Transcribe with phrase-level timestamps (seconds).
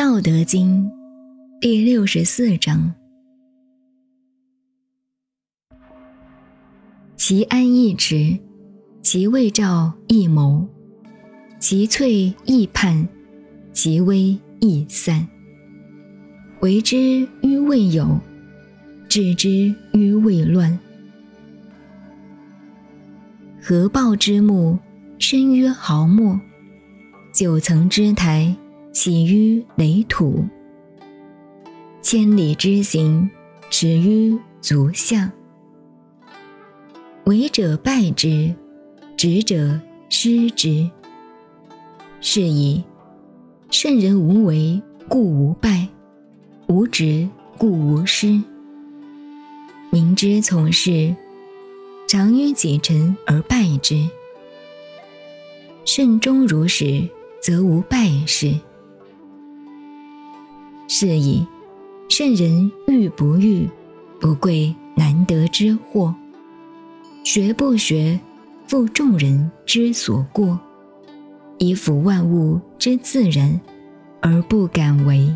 [0.00, 0.82] 道德经》
[1.60, 2.94] 第六十四章：
[7.16, 8.38] 其安易持，
[9.02, 10.66] 其未兆易谋，
[11.58, 13.06] 其脆易判，
[13.74, 15.28] 其微易散。
[16.60, 18.18] 为之于未有，
[19.06, 19.50] 治之
[19.92, 20.78] 于未乱。
[23.60, 24.78] 合抱之木，
[25.18, 26.40] 生于毫末；
[27.34, 28.56] 九层之台，
[28.92, 30.44] 起于垒土；
[32.02, 33.30] 千里之行，
[33.70, 35.30] 始于足下。
[37.24, 38.52] 为者败之，
[39.16, 40.90] 执者失之。
[42.20, 42.82] 是以
[43.70, 45.88] 圣人无为，故无败。
[46.66, 48.42] 无执故无失。
[49.90, 51.14] 明知从事，
[52.08, 54.08] 常于己成而败之。
[55.84, 57.08] 慎终如始，
[57.40, 58.52] 则无败事。
[60.92, 61.46] 是以
[62.08, 63.70] 圣人欲不欲，
[64.20, 66.12] 不贵难得之货；
[67.22, 68.18] 学不学，
[68.66, 70.58] 负众人之所过；
[71.58, 73.60] 以辅万物之自然，
[74.20, 75.32] 而不敢为。